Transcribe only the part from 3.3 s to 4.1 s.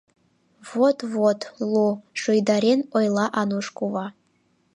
Ануш кува.